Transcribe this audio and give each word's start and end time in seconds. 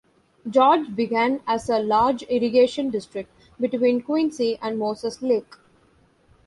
George 0.49 0.95
began 0.95 1.41
as 1.45 1.69
a 1.69 1.77
large 1.77 2.23
irrigation 2.23 2.89
district 2.89 3.29
between 3.59 4.01
Quincy 4.01 4.57
and 4.59 4.79
Moses 4.79 5.21
Lake. 5.21 5.55